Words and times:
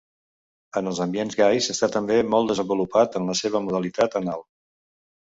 En 0.79 0.87
els 0.91 1.01
ambients 1.03 1.35
gais 1.41 1.67
està 1.73 1.89
també 1.95 2.17
molt 2.35 2.53
desenvolupat 2.53 3.19
en 3.21 3.29
la 3.33 3.37
seva 3.41 3.63
modalitat 3.67 4.19
anal. 4.23 4.43